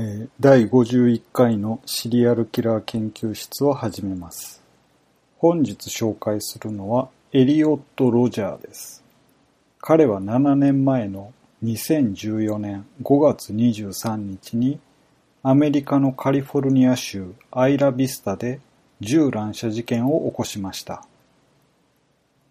[0.00, 4.62] え第51回のシリアルキラー研究室を始めます。
[5.38, 9.02] 本日紹介するのはエリオット・ロジャーです。
[9.80, 11.32] 彼は7年前の
[11.64, 14.78] 2014年5月23日に
[15.42, 18.60] アメリカのカリフォルニア州アイラビスタで
[19.00, 21.04] 銃乱射事件を起こしました。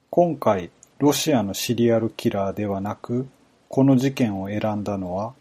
[0.10, 0.70] 今回、
[1.00, 3.26] ロシアのシリアルキラーではなく、
[3.70, 5.34] この事件を選んだのは、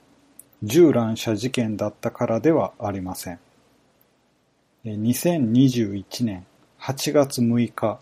[0.62, 3.38] 銃乱射事件だったからではありません。
[4.84, 6.46] 2021年
[6.80, 7.98] 8月6日、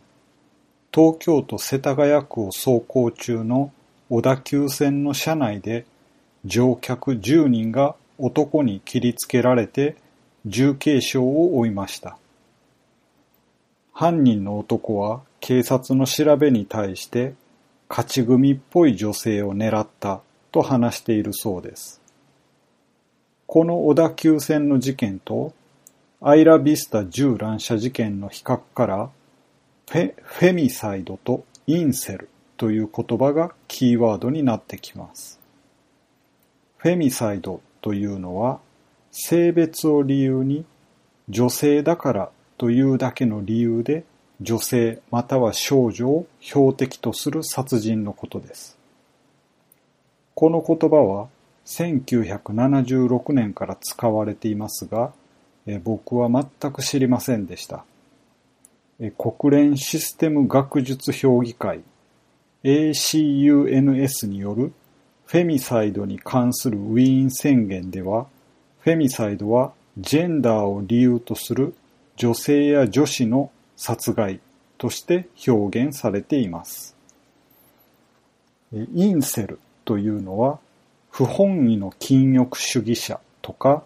[0.92, 3.72] 東京都世田谷区を走行中の
[4.10, 5.86] 小田急線の車内で
[6.44, 9.96] 乗客10人が男に切りつけられて
[10.46, 12.18] 重軽傷を負いました。
[13.92, 17.34] 犯人の男は警察の調べに対して
[17.88, 20.20] 勝ち組っぽい女性を狙った
[20.52, 22.03] と話しているそうです。
[23.46, 25.52] この小田急線の事件と
[26.20, 29.10] アイラビスタ銃乱射事件の比較から
[29.90, 35.38] フェフェミサイドとインセルという言葉がキーワードになってきます。
[36.78, 38.60] フェミサイドというのは
[39.12, 40.64] 性別を理由に
[41.28, 44.04] 女性だからというだけの理由で
[44.40, 48.78] 女性または少女を標的とする殺人のことです。
[50.34, 51.28] この言葉は
[51.66, 55.12] 1976年から使われていますが、
[55.82, 57.84] 僕は全く知りませんでした。
[59.18, 61.80] 国連システム学術評議会
[62.62, 64.72] ACUNS による
[65.24, 68.26] フェミサイドに関するウィーン宣言では、
[68.80, 71.74] フェミサイドはジェンダーを理由とする
[72.16, 74.40] 女性や女子の殺害
[74.76, 76.94] として表現されています。
[78.72, 80.58] インセルというのは
[81.16, 83.84] 不本意の禁欲主義者とか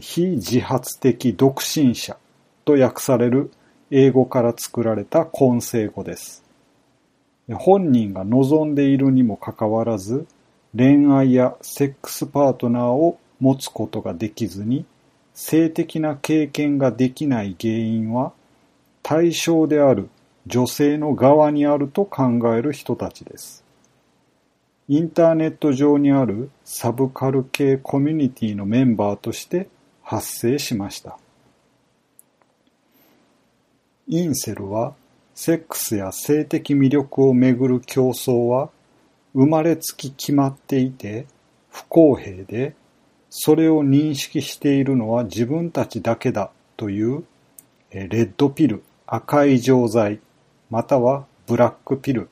[0.00, 2.16] 非自発的独身者
[2.64, 3.50] と訳される
[3.90, 6.42] 英語から作られた混成語です。
[7.52, 10.26] 本人が望んでいるにもかかわらず
[10.74, 14.86] 恋愛やセックスパートナーを持つことができずに
[15.34, 18.32] 性的な経験ができない原因は
[19.02, 20.08] 対象である
[20.46, 23.65] 女性の側にあると考える人たちです。
[24.88, 29.68] インターネット上にあるサブカル系コミュニティのメンバーとして
[30.02, 31.18] 発生しました。
[34.06, 34.94] インセルは
[35.34, 38.70] セックスや性的魅力をめぐる競争は
[39.34, 41.26] 生まれつき決まっていて
[41.68, 42.76] 不公平で
[43.28, 47.24] それを認識しているのは自分たちだけだという
[47.90, 50.20] レッドピル赤い錠剤
[50.70, 52.28] またはブラックピル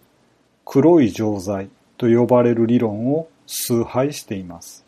[0.64, 4.84] 黒い錠剤と呼ばれる理論を崇拝しています。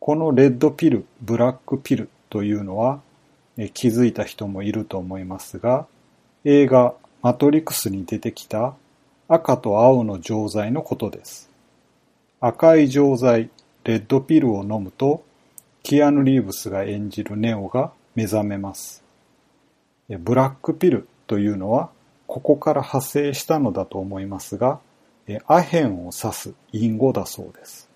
[0.00, 3.00] このレッドピル、ブラックピルというのは
[3.74, 5.86] 気づいた人もいると思いますが、
[6.44, 8.74] 映画マトリクスに出てきた
[9.28, 11.50] 赤と青の錠剤のことです。
[12.40, 13.50] 赤い錠剤、
[13.84, 15.22] レッドピルを飲むと、
[15.84, 19.02] キアヌ・リーブスが演じるネオが目覚めます。
[20.08, 21.90] ブラックピルというのは、
[22.26, 24.80] ここから派生したのだと思いますが、
[25.46, 27.88] アヘンを指す隠語だそうです。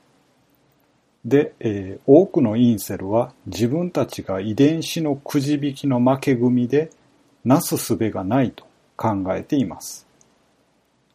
[1.25, 6.91] で、えー多くのインセルは自分たちが遺伝子のくじ引きの負け組で
[7.45, 8.65] なすすべがないと
[8.97, 10.07] 考えています。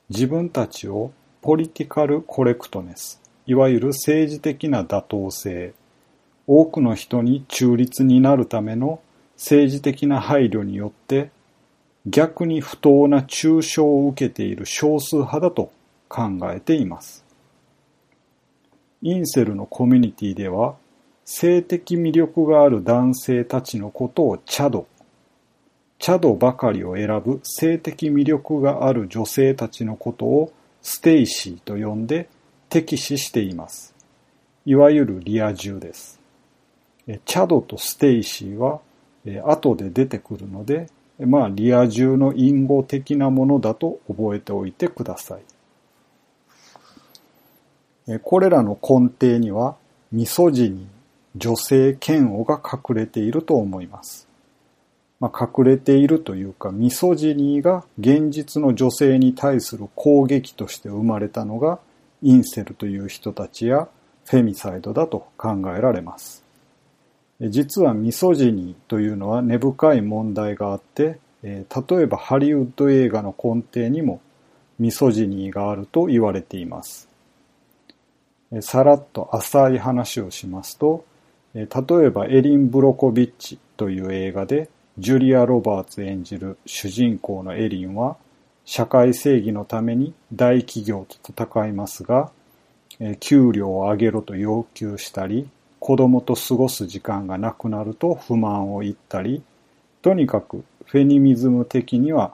[0.10, 1.12] 自分たちを
[1.42, 5.74] ポリティカルコレクトネス、いわゆる政治的な妥当性、
[6.48, 9.00] 多くの人に中立になるための
[9.38, 11.31] 政治的な配慮によって
[12.06, 15.72] 逆に不当な中傷を受けている少数派だと
[16.12, 17.24] 考えています。
[19.02, 20.76] インセルのコミュニティでは
[21.24, 24.86] 性的魅力がある男性たちのことをチャド、
[25.98, 30.52] チャドばかりを選ぶ性的魅力がある女性たちのことを
[30.82, 32.28] ステイシーと呼んで
[32.68, 33.96] 敵視しています。
[34.66, 36.19] いわゆるリア充です。
[37.25, 38.81] チャドとステイシーは
[39.46, 40.88] 後で出てくるので、
[41.19, 45.42] まあリア充の隠語的なものだと覚えておいてください。
[48.24, 49.75] これらの根底には
[50.12, 50.86] ミソジニー、
[51.36, 54.27] 女性嫌悪が隠れていると思います。
[55.19, 61.80] まあ、隠れているというか、ミソジニーが現実の女性に対する攻撃として生まれたのが
[62.24, 63.88] インセルという人たちや
[64.25, 66.44] フェミサイドだと考えられます。
[67.39, 71.63] 実はミソジニーというのは根深い問題があって、例
[72.01, 74.21] えばハリウッド映画の根底にも
[74.80, 77.11] ミソジニーがあると言われています。
[78.59, 81.06] さらっと浅い話をしますと、
[81.53, 81.65] 例
[82.06, 88.18] えばエリン・ブロコビッチという映画でジュリア・ロバーツ演じる主人公のエリンは
[88.65, 92.31] 社会正義のために大企業と戦いますが
[93.19, 95.50] 給料を上げろと要求したり
[95.80, 99.42] 子供と過ごす時間がなくなると不満を言ったり
[100.01, 102.33] とにかくフェニミズム的には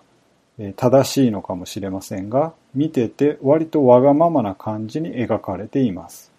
[0.75, 6.31] 正しいのかもしれませんが見てて割とわがままな感じに描かれています。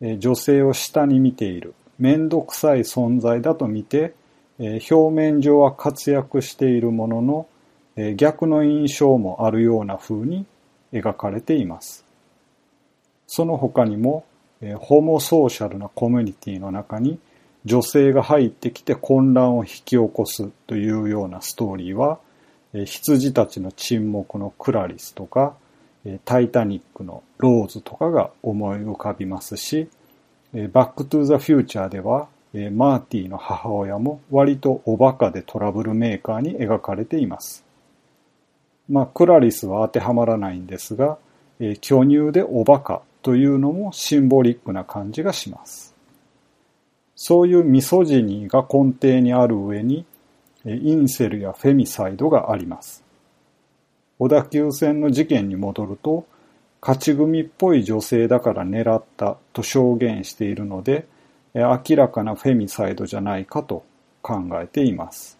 [0.00, 4.14] 女性を下に見ている、めんどくさい存在だと見て、
[4.58, 7.46] 表面上は活躍しているもの
[7.96, 10.46] の、逆の印象もあるような風に
[10.92, 12.04] 描かれています。
[13.26, 14.24] その他にも、
[14.78, 17.18] ホモソーシャルなコミュニティの中に
[17.66, 22.18] 女性が入ってきて混乱を引き起こすというようなストーリーは、
[22.84, 25.54] 羊たちの沈黙のクラリスとか、
[26.24, 29.88] タイタニックのローズとかが思い浮かびますし、
[30.72, 32.28] バックトゥーザフューチャーでは、
[32.72, 37.64] マーティの母親も割とおバカでトラブルメーカーに描かれています。
[38.88, 41.18] まあ、クラリスは当てはまらないんですが、
[41.80, 45.94] 巨乳でおバカというのもシンボリックな感じがします。
[47.14, 50.04] そういうミソジニーが根底にある上に、
[50.66, 53.04] インセルやフェミサイドがあります。
[54.18, 56.26] 小田急線の事件に戻ると、
[56.80, 61.06] 勝ち組っぽい女性だから狙ったと証言しているので、
[61.54, 63.84] 明らかなフェミサイドじゃないかと
[64.22, 65.38] 考えています。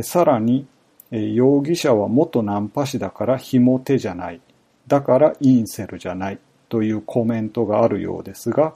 [0.00, 0.66] さらに、
[1.10, 4.40] 容疑者は元ナンパ師だからひも手じゃない。
[4.86, 6.38] だからインセルじゃない
[6.68, 8.74] というコメントがあるようですが、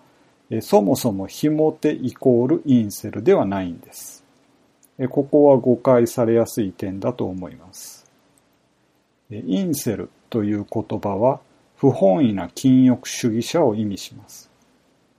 [0.61, 4.26] そもそもひも手イコールインセルではないんです。
[5.11, 8.07] ここは誤解されやすい点だと思います。
[9.31, 11.41] インセルという言葉は
[11.77, 14.51] 不本意な禁欲主義者を意味します。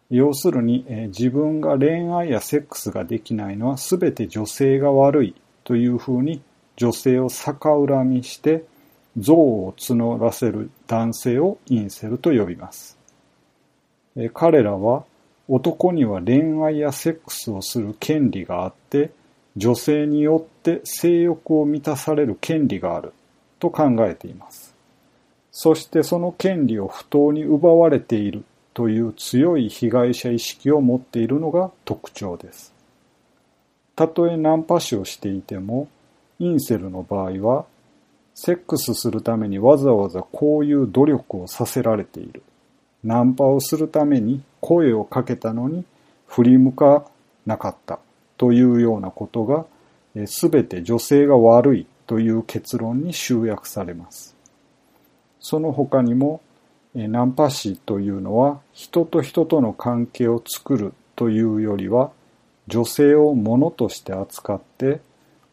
[0.09, 6.41] 要するに自分が恋愛やセックスができないのは全て女性が悪いというふうに
[6.77, 8.63] 女性を逆恨みして
[9.15, 12.97] 憎悪を募らせる男性をインセルと呼びます。
[14.33, 15.03] 彼らは
[15.47, 19.11] 男には恋愛やセックスをする権利があって
[19.57, 23.11] 女性によって性欲を満たされる権利がある
[23.57, 24.75] と考えています。
[25.51, 28.45] そしてその権利を不当に奪われている
[28.75, 32.71] という強い被害者意識を持っているのが特徴です。
[33.95, 35.87] たとえナンパ師をしていても、
[36.37, 37.65] インセルの場合は、
[38.35, 42.43] セックスするためにわざわざこういう努力をさせられている。
[43.03, 45.83] ナンパをするために声をかけたのに
[46.27, 47.05] 振り向か
[47.47, 47.99] なかった
[48.37, 49.65] というようなことが、
[50.27, 54.35] すべて女性が悪いという結論に集約されます。
[55.39, 56.41] その他にも、
[56.93, 62.09] ナンパ師というのは人と人との関係を作るというよりは
[62.67, 64.99] 女性を物として扱って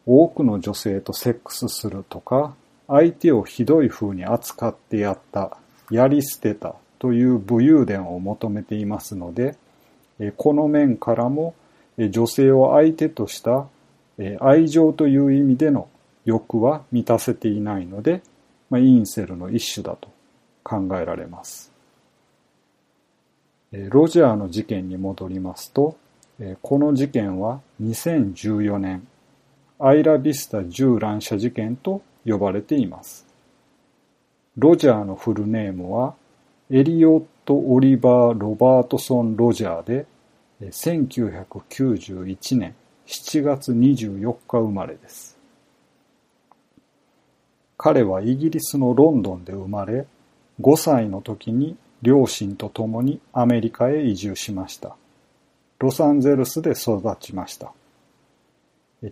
[0.07, 2.55] 多くの女性とセックスするとか
[2.87, 5.57] 相手をひどい風に扱ってやった、
[5.91, 9.55] やり捨てたという武勇伝を求めていますので、
[10.37, 11.55] この面からも
[11.97, 13.67] 女性を相手とした
[14.39, 15.87] 愛情という意味での
[16.25, 18.21] 欲は満たせていないので、
[18.69, 20.09] まあ、インセルの一種だと
[20.63, 21.71] 考えられます。
[23.71, 25.97] ロジャーの事件に戻りますと、
[26.61, 29.07] この事件は2014年、
[29.79, 33.25] アイラビスタ銃乱射事件と呼ばれています。
[34.57, 36.15] ロジャーのフルネームは、
[36.69, 40.05] エリオット・オリバー・ロバートソン・ロジャーで、
[40.69, 45.37] 1991年7月24日生まれです。
[47.77, 50.07] 彼はイギリスのロンドンで生まれ、
[50.61, 54.95] 5歳の時に両親と共にアメリカへ移住しました。
[55.79, 57.73] ロサンゼルスで育ちました。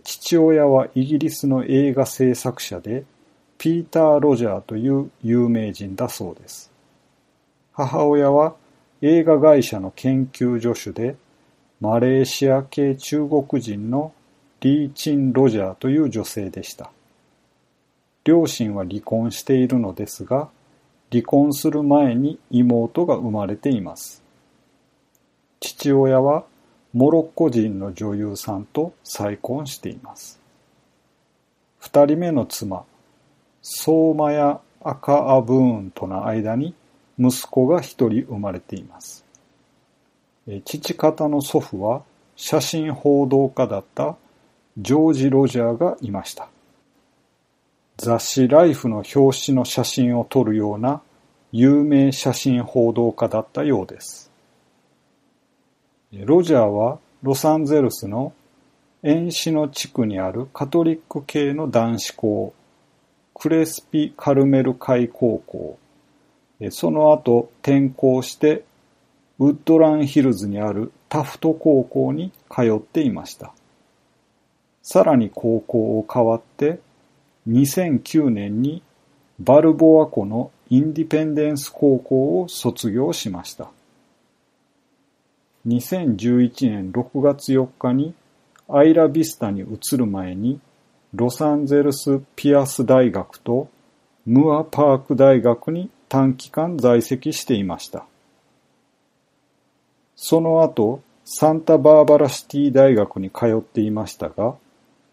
[0.02, 3.04] 父親はイギリスの映画制作者で、
[3.58, 6.72] ピーター・ロジャーという有名人だそうです。
[7.72, 8.56] 母親は
[9.02, 11.16] 映画会社の研究助手で、
[11.84, 14.14] マレーシア系中国人の
[14.60, 16.90] リー・チン・ロジャーという女性でした。
[18.24, 20.48] 両親は離婚しているのですが、
[21.12, 24.22] 離婚する前に妹が生まれています。
[25.60, 26.46] 父親は
[26.94, 30.40] モロッコ人の女優さんと再婚しています。
[31.80, 32.86] 二人目の妻、
[33.60, 36.72] ソーマヤ・アカアブーンとの間に
[37.18, 39.23] 息子が一人生まれています。
[40.46, 42.02] 父方の祖父は
[42.36, 44.16] 写真報道家だった
[44.76, 46.48] ジョージ・ロジャーがいました。
[47.96, 51.00] 雑誌ライフの表紙の写真を撮るような
[51.52, 54.30] 有名写真報道家だったようです。
[56.12, 58.32] ロジャーはロサンゼルスの
[59.02, 62.54] 塩市の地区にあるカトリック系の男子校、
[63.34, 65.78] クレスピ・カルメル会高校、
[66.70, 68.64] その後転校して
[69.38, 73.52] ウッドランヒルズにあるタフト高校に通っていました。
[74.82, 76.78] さらに高校を変わって
[77.48, 78.82] 2009年に
[79.40, 83.70] バルボア湖のインディペンデンス高校を卒業しました。
[85.66, 88.14] 2011年6月4日に
[88.68, 90.60] アイラビスタに移る前に、
[91.14, 93.68] ロサンゼルスピアス大学と
[94.26, 98.06] ムアパーク大学に短期間在籍していました。
[100.16, 104.56] その後、サンタバーバラシティ大学に通っていましたが、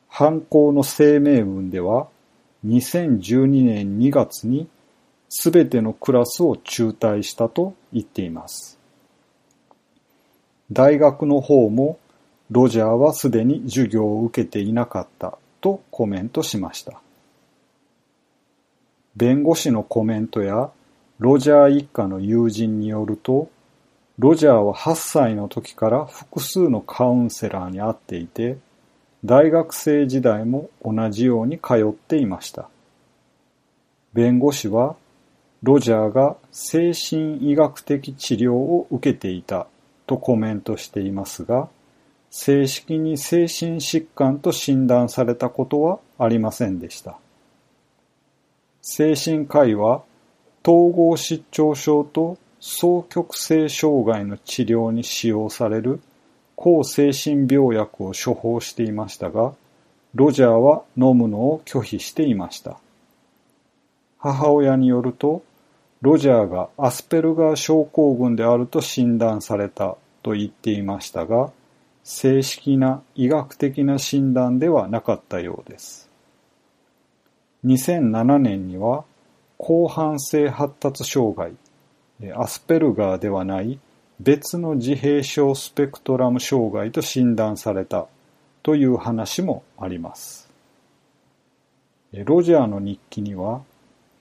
[0.08, 2.08] 犯行の声明文では、
[2.66, 4.68] 2012年2月に
[5.30, 8.78] すべてのクラスを中退したと言っています。
[10.72, 11.98] 大学の方も
[12.52, 17.02] ロジャーはすでに授業を受けていなかったとコメントしました。
[19.16, 20.70] 弁護士のコメントや
[21.20, 23.50] ロジャー一家の友人によると、
[24.22, 28.60] ロジャーは8歳の時から複数のカウンセラーに会っていて、
[29.26, 32.70] 大学生時代も同じように通っていました。
[34.14, 34.96] 弁護士は、
[35.64, 39.66] ロジャーが精神医学的治療を受けていた
[40.06, 41.68] とコメントしていますが、
[42.30, 47.18] 正式に精神疾患と診断されたことはありませんでした。
[48.84, 50.04] 精神科医は
[50.64, 56.00] 統合失調症と双極性障害の治療に使用される
[56.56, 59.54] 抗精神病薬を処方していましたが、
[60.14, 62.78] ロジャーは飲むのを拒否していました。
[64.20, 65.42] 母親によると、
[66.02, 71.52] ロジャーがアスペルガー症候群であると診断されたと言っていましたが、
[72.04, 76.10] 正式な医学的な診断ではなかったようです。
[77.66, 79.04] 2007年には
[79.60, 81.54] 広範性発達障害、
[82.36, 83.80] アスペルガーではない
[84.20, 88.08] 別の自閉症スペクトラム障害と診断された
[88.62, 90.50] という話もあります。
[92.14, 93.62] ロジャーの日記には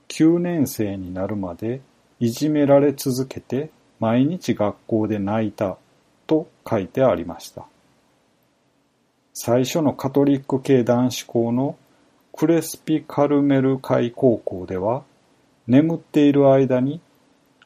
[0.09, 1.81] 9年生になるまで
[2.19, 5.77] いじめられ続けて毎日学校で泣いた
[6.27, 7.67] と書いてありました。
[9.35, 11.77] 最初のカトリック系男子校の
[12.33, 15.03] クレスピ・カルメル会高校では、
[15.67, 17.01] 眠っている間に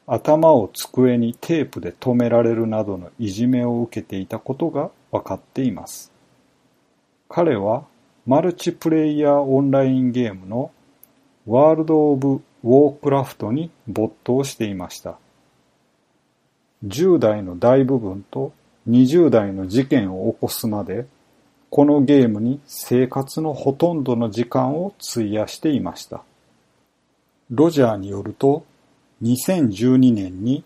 [0.07, 6.11] 頭を机にテープで留められるなどのいじめを受けていたことが分かっています。
[7.27, 7.85] 彼は
[8.25, 10.71] マルチプレイヤーオンラインゲームの
[11.45, 15.17] ワールド・オブ・ウォークラフトに没頭していました。
[16.85, 18.51] 10代の大部分と
[18.87, 21.05] 20代の事件を起こすまで、
[21.69, 26.23] このゲームに生活のほとんどの時間を費やしていました。
[27.51, 28.63] ロジャーによると、
[29.25, 30.63] 2012年に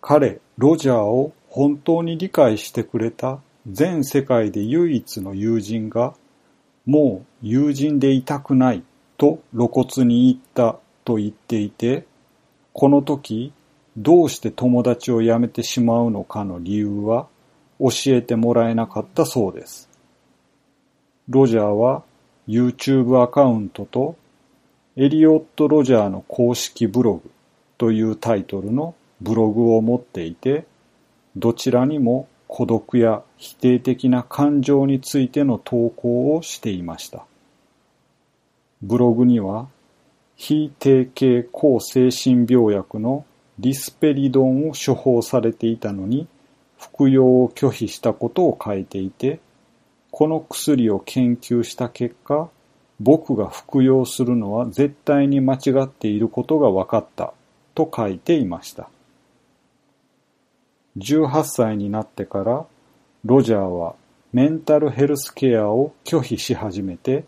[0.00, 3.38] 彼、ロジャーを本当に理解してくれた
[3.70, 6.14] 全世界で唯一の友人が、
[6.84, 8.82] もう友人でいたくない
[9.16, 12.04] と露骨に言ったと言っていて、
[12.72, 13.52] この時
[13.96, 17.28] どうして友達を辞めてしまうのかの理由は
[17.78, 19.88] 教えてもらえなかったそうです。
[21.28, 22.02] ロジャーは
[22.48, 24.16] YouTube アカウントと
[24.96, 27.30] エリオット・ロジャーの公式ブログ
[27.78, 30.66] というタイトルのブログを持っていて、
[31.36, 37.24] どちらにも孤独や否定的な感情についての投稿をしていました。
[38.82, 39.68] ブログには
[40.36, 43.24] 非定型抗精神病薬の
[43.58, 46.26] リスペリドンを処方されていたのに、
[46.78, 49.40] 服用を拒否したことを書いていて、
[50.10, 52.50] この薬を研究した結果、
[52.98, 57.32] 僕が服用するのは絶対に間違っていることが分かった
[57.74, 58.88] と書いていました。
[60.98, 62.66] 18歳になってから
[63.24, 63.94] ロジャーは
[64.32, 67.24] メンタルヘルスケアを拒否し始めて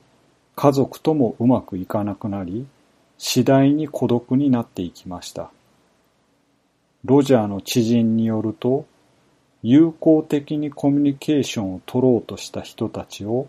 [0.57, 2.67] 家族ともうまくいかなくなり
[3.19, 5.51] 次第に孤独になっていきました。
[7.05, 8.87] ロジャーの知人によると、
[9.63, 13.49] 友好的にコミュニケーションを取ろうとした人たちを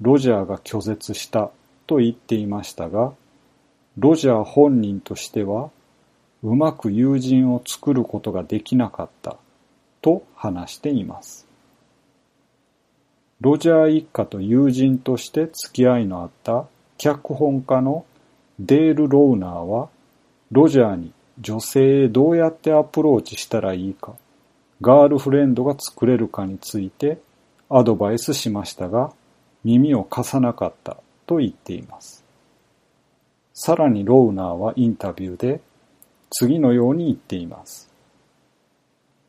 [0.00, 1.50] ロジャーが拒絶した
[1.86, 3.12] と言っていましたが、
[3.98, 5.70] ロジャー本人としては、
[6.42, 9.36] うまく友人を作ることができなかった
[10.00, 11.46] と話しています。
[13.40, 16.66] ロジャー一家と友人として付き合いのあった
[16.98, 18.04] 脚本家の
[18.60, 19.88] デール・ローナーは、
[20.52, 24.14] ロジャーに女性へどうやってアプローチしたらいいか、
[24.80, 27.18] ガールフレンドが作れるかについて
[27.68, 29.12] アドバイスしましたが、
[29.64, 32.24] 耳を貸さなかったと言っています。
[33.54, 35.60] さらにロウナーはインタビューで
[36.32, 37.90] 次のように言っています。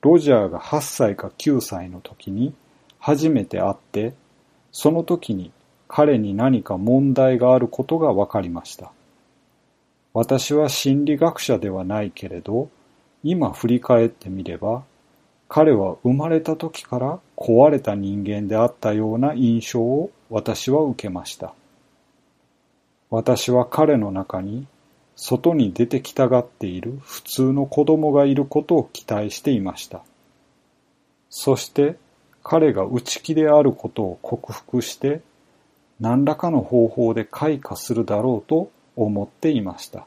[0.01, 2.53] ロジャーが8歳か9歳の時に
[3.00, 4.13] 初めて会って、
[4.72, 5.51] その時に
[5.88, 8.91] 彼に何か問題があることが分かりました。
[10.13, 12.69] 私は心理学者ではないけれど、
[13.24, 14.83] 今振り返ってみれば、
[15.50, 21.53] 彼は生まれた時から壊れた人間であったような印象を私は受けました。
[23.10, 24.67] 私は彼の中に
[25.15, 30.03] 外に出てきたがっている普通の子供がいることを期待していました。
[31.29, 31.98] そして
[32.43, 35.22] 彼が内気であることを克服して
[36.00, 40.05] 何らかの方法で開花するだろうと思っていました。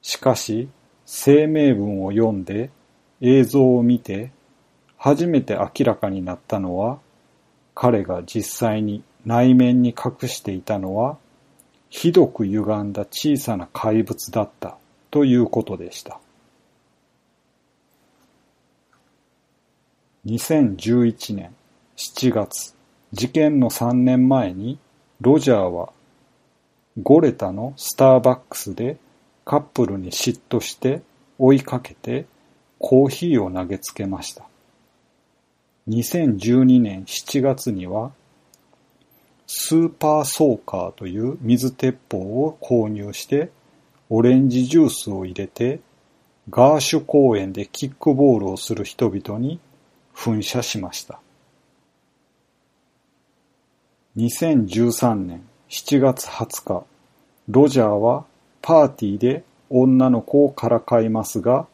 [0.00, 0.68] しかし、
[1.06, 2.70] 声明文を読んで
[3.20, 4.32] 映像を見て
[4.96, 6.98] 初めて明らかになったのは
[7.74, 11.18] 彼が実際に内面に隠していたのは
[11.92, 14.78] ひどく歪んだ小さな怪物だった
[15.10, 16.18] ということでした。
[20.24, 21.54] 2011年
[21.98, 22.74] 7月
[23.12, 24.78] 事件の3年前に
[25.20, 25.92] ロジャーは
[27.02, 28.96] ゴレタのスターバックスで
[29.44, 31.02] カップルに嫉妬して
[31.38, 32.24] 追いかけて
[32.78, 34.44] コーヒーを投げつけました。
[35.88, 38.12] 2012年7月には
[39.46, 43.50] スーパーソーカーという水鉄砲を購入して
[44.08, 45.80] オレンジジュースを入れて
[46.50, 49.60] ガーシュ公園でキックボールをする人々に
[50.14, 51.20] 噴射しました。
[54.16, 56.84] 2013年7月20日、
[57.48, 58.26] ロジャーは
[58.60, 61.66] パーティーで女の子をからかいますが、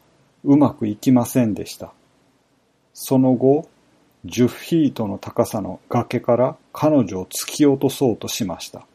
[0.45, 1.91] うまくいきませんでした。
[2.93, 3.67] その後、
[4.25, 8.85] 10フィートの高さの崖から彼女を突き落とそうとしました。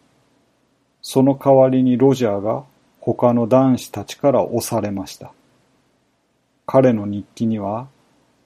[1.01, 2.64] その代わりにロジャーが
[3.01, 5.33] 他の男子たちから押されました。
[6.66, 7.88] 彼の日記には、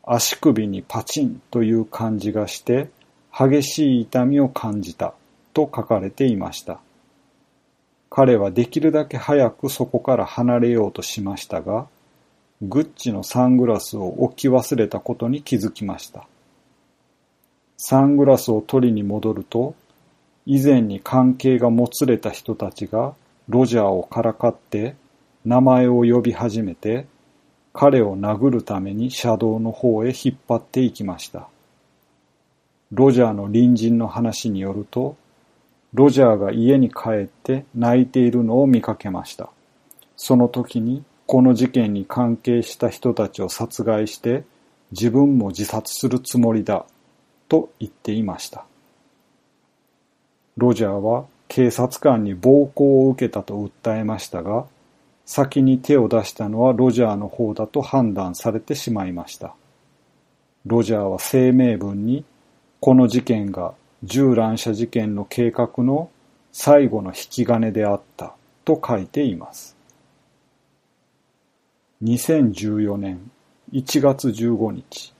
[0.04, 2.88] 足首にパチンという感じがして
[3.32, 5.14] 激しい痛みを感じた
[5.52, 6.80] と書かれていました。
[8.10, 11.86] 彼はできるだけ早くそこから離れようとしましたが、
[12.62, 16.26] グッチのサングラスを置き忘れたことに気づきました。
[17.78, 19.74] サングラスを取りに戻ると、
[20.44, 23.14] 以前に関係がもつれた人たちが
[23.48, 24.96] ロジャーをからかって
[25.44, 27.06] 名前を呼び始めて、
[27.72, 31.48] 彼を殴るために車道の方へ引っ張っていきました。
[32.90, 35.16] ロジャーの隣人の話によると、
[35.94, 39.50] ロジャーが家に帰って泣いているのを見かけました。
[40.16, 44.42] その時にこの事件に関係した人たちを殺害して
[44.90, 46.84] 自分も自殺するつもりだ
[47.48, 48.64] と言っていました。
[50.56, 54.66] ロジャーは警察官に暴行を受けたと訴えましたが、
[55.24, 59.54] 先に手を出したのはロジャーの方だと判断されてしまいました。
[60.66, 62.24] ロジャーは声明文に
[62.80, 66.10] この事件が銃乱射事件の計画の
[66.52, 68.34] 最後の引き金であった
[68.64, 69.76] と書いています。
[72.02, 73.30] 2014年
[73.72, 75.14] 1月15日、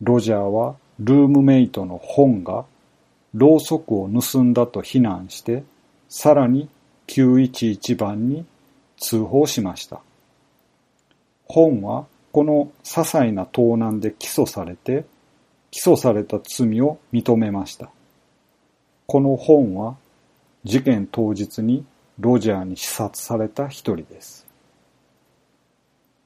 [0.00, 2.64] ロジャーはルームメイトの本が
[3.34, 5.64] ろうそくを盗んだと非難して、
[6.08, 6.68] さらに
[7.06, 8.44] 911番に
[8.98, 10.00] 通報しました。
[11.46, 15.04] 本はこの些細な盗難で起訴されて
[15.70, 17.90] 起訴された罪を認めました。
[19.06, 19.96] この本は
[20.64, 21.84] 事件当日に
[22.18, 24.46] ロジャーに視察された一人です。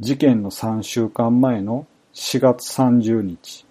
[0.01, 3.65] 事件の3週間前の4月30日、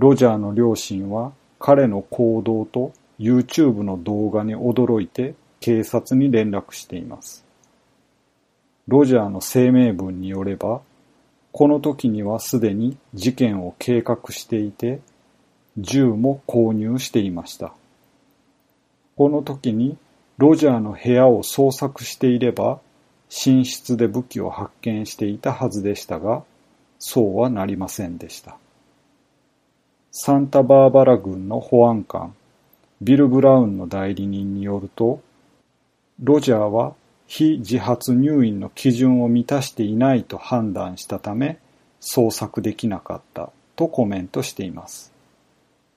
[0.00, 7.44] ロジャーの両親は彼の行動と YouTube の動画に驚いて警察に連絡しています。
[8.88, 10.80] ロジャーの声明文によれば、
[11.52, 15.00] この時にはすでに事件を計画していて、
[15.76, 17.74] 銃も購入していました。
[19.16, 19.98] この時に
[20.38, 22.80] ロジャーの部屋を捜索していれば、
[23.28, 26.42] 寝室で武器を発見していたはずでしたが、
[26.98, 28.56] そうはなりませんでした。
[30.12, 32.34] サンタバーバラ郡の保安官、
[33.00, 35.22] ビル・ブラウンの代理人によると、
[36.20, 36.94] ロジャーは
[37.28, 41.60] 非自発入院の基準を満たしていないと判断したため
[42.00, 45.12] 捜索できなかったとコメントしています。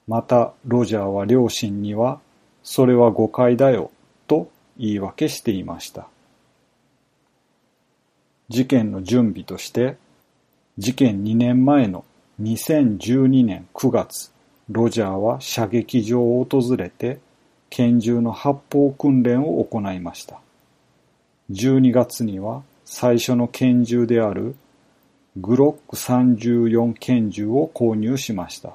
[0.08, 2.19] また、ロジャーは両親には、
[2.62, 3.89] それは誤解だよ、
[4.28, 6.08] と言い訳していました。
[8.49, 9.97] 事件の準備として、
[10.78, 12.06] 事件2年前の
[12.41, 14.32] 2012年9月、
[14.67, 17.19] ロジャーは射撃場を訪れて
[17.69, 20.39] 拳銃の発砲訓練を行いました。
[21.52, 24.56] 12月には最初の拳銃である
[25.38, 28.74] グロック34拳銃を購入しました。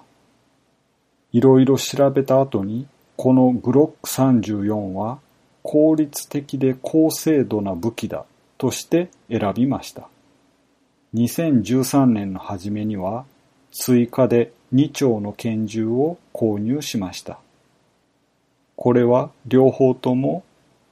[1.32, 5.18] いろいろ調べた後にこのグロック34は
[5.64, 8.24] 効率的で高精度な武器だ
[8.56, 10.08] として選びました。
[11.14, 13.24] 2013年の初めには
[13.70, 17.38] 追加で2丁の拳銃を購入しました。
[18.76, 20.44] これは両方とも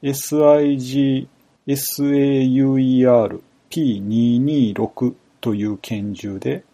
[0.03, 1.29] SIG
[1.67, 6.65] SAUER P226 という拳銃で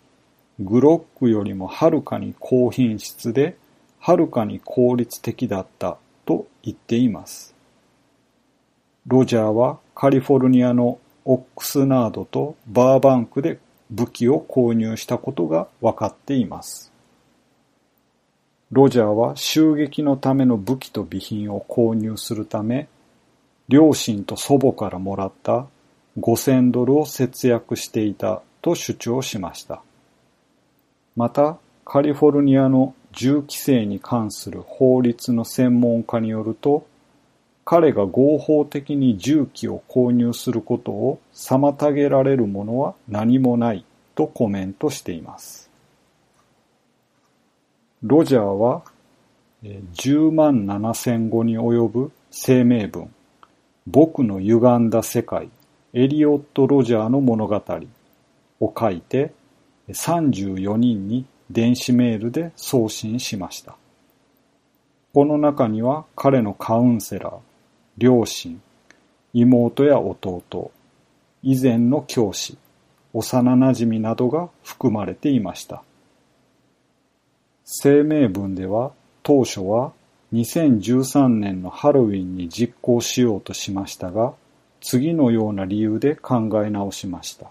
[0.60, 3.56] グロックよりもはるかに高品質で
[3.98, 7.54] はるかに効率的だったと言っています。
[9.06, 13.58] ロジャーはカリフォルニアのオックスナードとバーバンクで
[13.92, 16.90] 武器を購入したことが分かっています。
[18.70, 22.88] ロジャーは襲撃のための武器と備品を購入するため、
[23.68, 25.66] 両親と祖母からもらった
[26.18, 29.82] 5000ドルを節約していたと主張しました。
[31.14, 36.86] また、カリフォルニアの銃規制に関する法律の専門家によると、
[37.64, 45.70] 彼が合法的に銃器を購入することを妨げられるものは何もないとコメントしています。
[48.02, 48.82] ロジャーは
[49.62, 53.14] 10万7千語に及ぶ声明文、
[53.86, 55.48] 僕の歪んだ世界、
[55.92, 57.62] エリオット・ロジャーの物語
[58.60, 59.32] を書いて
[59.88, 63.76] 34人に電子メールで送信しました。
[65.14, 67.34] この中には彼のカウンセラー、
[67.98, 68.60] 両親、
[69.34, 70.72] 妹や弟、
[71.42, 72.56] 以前の教師、
[73.12, 75.82] 幼馴染などが含まれていました。
[77.64, 79.92] 声明文では当初は
[80.32, 84.32] 2013年のハロウィンに実行しようとしましたが、
[84.80, 87.50] 次のような理由で考え直しました。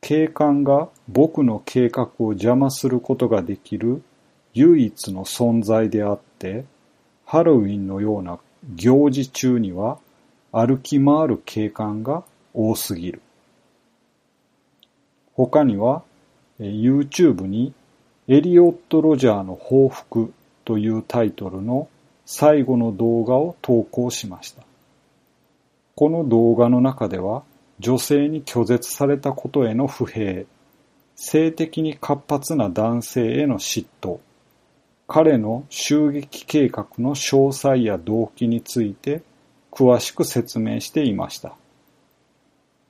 [0.00, 4.02] 警官が僕の計画を邪魔することができる
[4.54, 6.64] 唯一の存在であって、
[7.24, 8.38] ハロウィンのような
[8.74, 9.98] 行事中には
[10.52, 13.20] 歩き回る警官が多すぎる。
[15.34, 16.02] 他には
[16.58, 17.72] YouTube に
[18.26, 20.32] エリオット・ロジャーの報復
[20.64, 21.88] というタイトルの
[22.26, 24.62] 最後の動画を投稿しました。
[25.94, 27.42] この動画の中では
[27.78, 30.44] 女性に拒絶されたことへの不平、
[31.16, 34.18] 性的に活発な男性への嫉妬、
[35.10, 39.22] 彼の襲撃計画の詳細や動機について
[39.72, 41.56] 詳しく説明していました。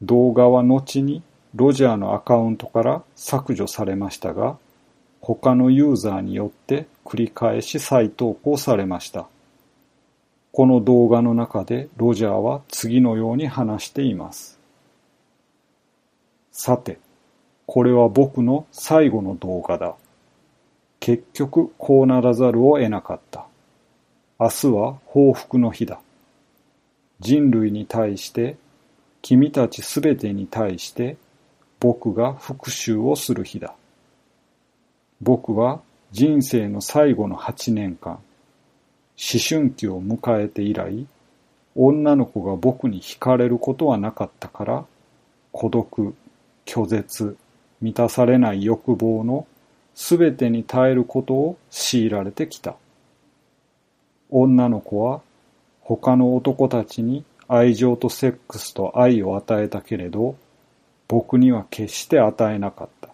[0.03, 1.23] 動画は後に
[1.55, 4.59] ロジャーのアカウントから削除されましたが、
[5.21, 9.29] 他のユーザーによって繰り返し再投稿されました。
[10.51, 14.59] この動画の中でロジャーは次のように話しています。
[16.51, 16.99] さて、
[17.65, 19.95] これは僕の最後の動画だ。
[21.01, 23.47] 結局こうならざるを得なかった。
[24.39, 26.01] 明日は報復の日だ。
[27.21, 28.57] 人類に対して、
[29.23, 31.17] 君たちすべてに対して
[31.81, 33.75] 僕が復讐をする日だ。
[35.21, 35.81] 僕は
[36.13, 38.21] 人生の最後の八年間、思
[39.47, 41.07] 春期を迎えて以来、
[41.75, 44.87] 女の子が僕に惹かれることはなかったから、
[45.53, 46.15] 孤独、
[46.65, 47.37] 拒絶、
[47.81, 49.47] 満たされない欲望の
[50.01, 52.77] すべてに耐えることを強いられてきた。
[54.31, 55.23] 女の子は
[55.81, 60.37] 他の男たちに愛情とセックスと愛を与えたけれど、
[61.09, 63.09] 僕には決して与えなかった。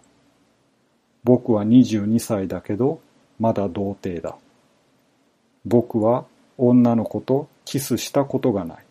[1.23, 3.01] 僕は22歳だけど、
[3.39, 4.37] まだ童貞だ。
[5.65, 8.85] 僕は女の子とキスしたことがない。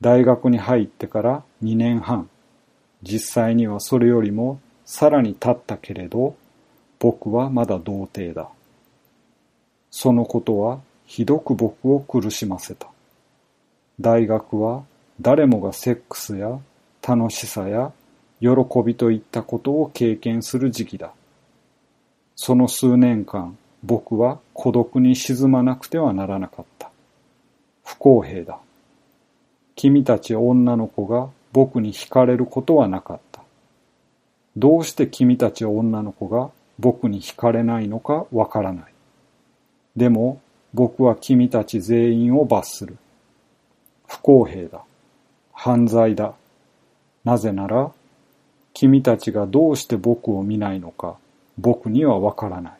[0.00, 2.30] 大学に入ってから2年半、
[3.02, 6.36] 実際にはそれよりもさらに経ったけれど、
[7.04, 8.48] 僕はまだ童貞だ。
[9.90, 12.88] そのことはひどく僕を苦しませた。
[14.00, 14.84] 大学は
[15.20, 16.58] 誰もがセックスや
[17.06, 17.92] 楽しさや
[18.40, 18.48] 喜
[18.82, 21.12] びといったことを経験する時期だ。
[22.36, 26.90] その数年間、僕は孤独に沈まなくてはならなかった。
[27.84, 28.56] 不公平だ。
[29.76, 33.42] 君たち女の子が僕に惹かれることはなかった。
[34.56, 38.94] どうして君たち女の子が僕に惹かれないのかわからない。
[39.96, 40.40] でも
[40.72, 42.96] 僕は君たち全員を罰する。
[44.06, 44.82] 不公平だ。
[45.52, 46.34] 犯罪だ。
[47.24, 47.92] なぜなら、
[48.72, 51.16] 君たちがどうして僕を見ないのか
[51.58, 52.72] 僕にはわからない。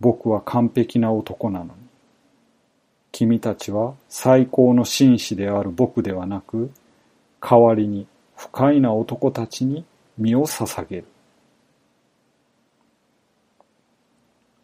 [0.00, 1.70] 僕は完璧な男なのに。
[3.12, 6.70] 君たちは最高の紳士である僕ではなく、
[7.40, 9.84] 代わりに不快な男たちに
[10.18, 11.04] 身を捧げる。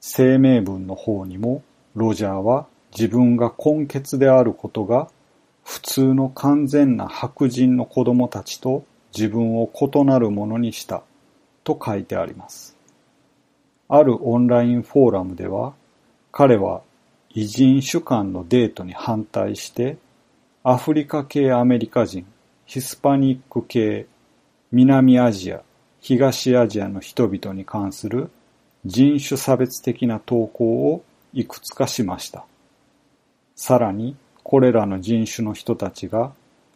[0.04, 1.62] 声明文の方にも、
[1.94, 5.08] ロジャーは自分が根血であることが、
[5.64, 8.84] 普通の完全な白人の子供たちと
[9.16, 11.04] 自分を異なるものにした
[11.62, 12.76] と書いてあります。
[13.88, 15.72] あるオンラインフォーラムでは、
[16.32, 16.82] 彼は
[17.30, 19.98] 異人種間のデートに反対して、
[20.64, 22.26] アフリカ系アメリカ人、
[22.66, 24.06] ヒスパニック系、
[24.72, 25.62] 南アジア、
[26.00, 28.30] 東アジアの人々に関する
[28.84, 32.44] 人種差別的な投稿をいくつかしました。
[33.54, 36.32] さらに、これらの人種の人たちが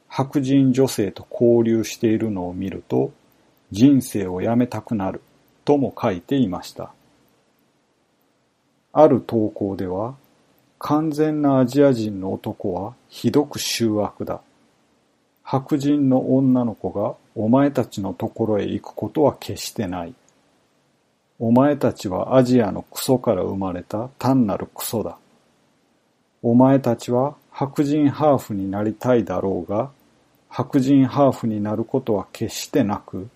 [0.08, 3.12] 白人女性と交流しているのを見ると、
[3.72, 5.20] 人生をやめたくなる
[5.64, 6.92] とも書いていました。
[8.92, 10.14] ある投稿では、
[10.78, 14.40] 完全なアジア人の男はひどく醜悪だ。
[15.42, 20.14] 白人の女の子がお前たちのところへ行くことは決してない。
[21.38, 25.18] お前たちはアジアのクソから生まれた単なるクソだ。
[26.42, 29.90] お前たちは白人ハーフになりたいだろうが、
[30.48, 33.28] 白人ハーフになることは決してなく、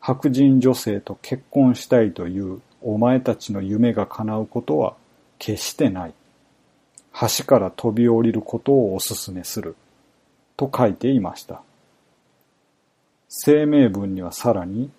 [0.00, 4.94] 白人女性と結婚したいというお前たちの夢が叶うことは
[5.38, 6.14] 決してない。
[7.38, 9.76] 橋から飛び降りることをお勧めする。
[10.56, 11.62] と書いていました。
[13.28, 14.90] 声明文にはさらに、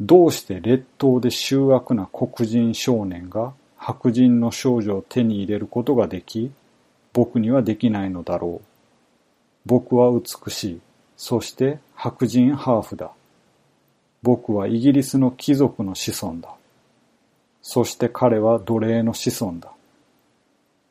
[0.00, 6.52] どうして劣等で醜悪な黒人少年が白人の少女を手に入れることができ、
[7.12, 8.66] 僕にはできないのだろう。
[9.66, 10.80] 僕は美しい。
[11.16, 13.10] そして白人ハーフだ。
[14.22, 16.54] 僕はイギリスの貴族の子孫だ。
[17.60, 19.72] そして彼は奴隷の子孫だ。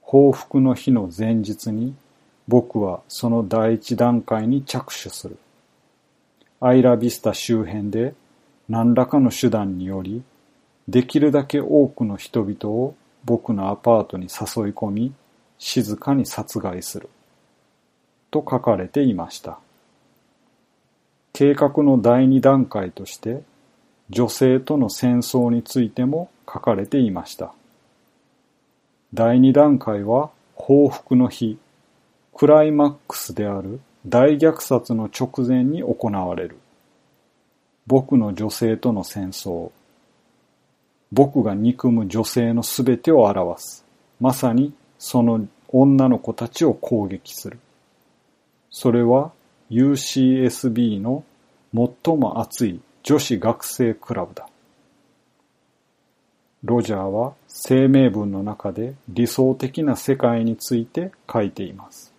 [0.01, 1.95] 報復の日の前日に
[2.47, 5.37] 僕はその第一段階に着手する。
[6.59, 8.13] アイラビスタ周辺で
[8.69, 10.23] 何らかの手段により、
[10.87, 15.13] できるだけ多くの人々を僕のアパートに誘い込み、
[15.57, 17.09] 静かに殺害する。
[18.31, 19.59] と書かれていました。
[21.33, 23.43] 計画の第二段階として、
[24.09, 27.53] 女性との戦争についても書かれていました。
[29.13, 31.57] 第二段階は報復の日、
[32.33, 36.57] クライマックスである大虐殺の直前に行われる。
[37.87, 39.71] 僕の女性との戦争。
[41.13, 43.85] 僕が憎む女性のすべてを表す。
[44.19, 47.59] まさにその女の子たちを攻撃する。
[48.69, 49.31] それは
[49.71, 51.23] UCSB の
[51.73, 54.49] 最も熱い女子学生クラブだ。
[56.63, 62.13] ロジャーは声明文の中で理想的な世界について書いています。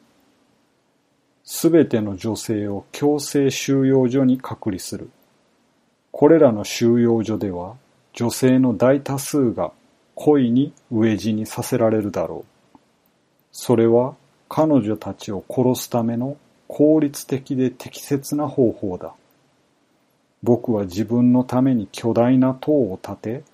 [1.44, 5.10] すべての女性を強制収容所に隔離する。
[6.18, 7.76] これらの収容所では
[8.12, 9.70] 女性の大多数が
[10.16, 12.78] 恋に飢え死にさせられるだろう。
[13.52, 14.16] それは
[14.48, 19.14] 彼女たちを殺すための効率的で適切な方法だ。
[20.42, 23.44] 僕は自分のために巨大な塔を建て、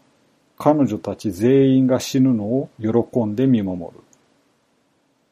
[0.57, 4.01] 彼女たち全員が死ぬのを喜んで見守る。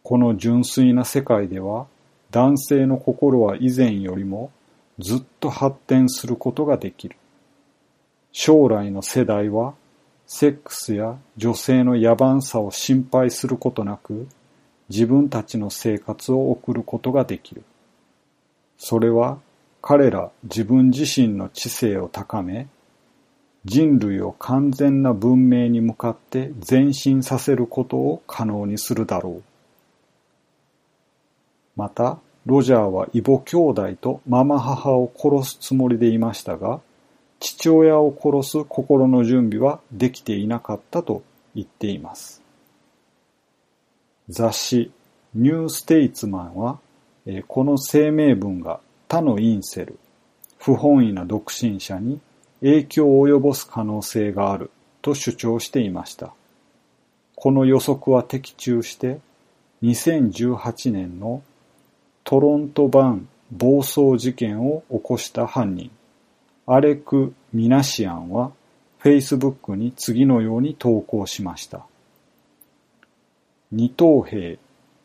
[0.03, 1.87] この純粋な世界では、
[2.31, 4.51] 男性の心は以前よりも
[4.99, 7.17] ずっと発展することができる。
[8.33, 9.75] 将来の世代は、
[10.27, 14.27] セックスや女性の野蛮さを心配することなく、
[14.89, 17.63] 自分たちの生活を送ることができる。
[18.79, 19.39] それは
[19.81, 22.69] 彼ら自分自身の知性を高め、
[23.65, 29.43] 人類を完全な文明に向かって前進させることを可能にするだろう。
[31.77, 36.81] また、ロジャーは異母兄弟とママ母を殺すつもりでいましたが、
[37.43, 41.25] 父親を殺す心の準備はできていなかったと
[41.57, 42.41] 言っています。
[44.29, 44.93] 雑誌
[45.35, 46.79] ニューステイツマンは、
[47.49, 48.79] この声明文が
[49.09, 49.99] 他のインセル、
[50.59, 52.21] 不本意な独身者に
[52.61, 56.33] 影響を及ぼす可能性があると主張していました。
[57.35, 59.19] この予測は的中して
[59.83, 61.43] 2018年の
[62.23, 65.91] トロント版暴走事件を起こした犯人、
[66.67, 68.53] アレク・ミナシアンは
[69.03, 71.87] Facebook に次のように投稿しました。
[73.73, 74.59] 二等兵、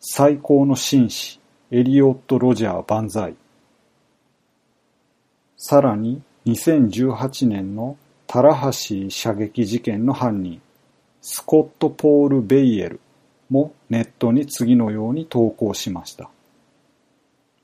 [0.00, 1.40] 最高の紳士、
[1.70, 3.34] エリオット・ロジャー万歳。
[5.56, 10.60] さらに2018年のタラハシー射撃事件の犯人、
[11.22, 13.00] スコット・ポール・ベイエル
[13.48, 16.28] もネットに次のように投稿しました。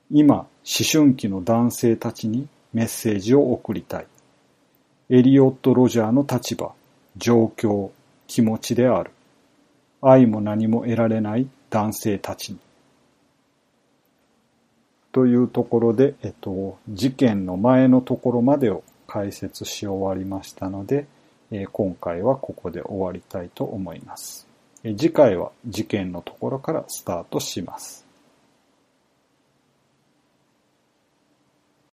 [0.09, 0.47] 今、思
[0.91, 4.07] 春期の男性たちにメッセージを送りたい。
[5.09, 6.73] エリオット・ロジャーの立場、
[7.17, 7.91] 状況、
[8.27, 9.11] 気持ちである。
[10.01, 12.59] 愛も何も得られない男性たちに。
[15.11, 21.05] というところで、えっと、事件の前のところまでを解説し終わりましたので、
[21.51, 24.47] え今回はここで終わりたいと思います。
[24.83, 28.02] 次回は事件のところからスタートします。